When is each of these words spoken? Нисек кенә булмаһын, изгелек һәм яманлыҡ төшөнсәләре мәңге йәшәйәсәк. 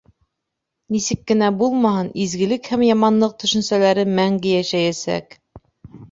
Нисек 0.93 1.19
кенә 1.31 1.49
булмаһын, 1.57 2.07
изгелек 2.23 2.69
һәм 2.75 2.85
яманлыҡ 2.85 3.35
төшөнсәләре 3.43 4.05
мәңге 4.21 4.55
йәшәйәсәк. 4.61 5.37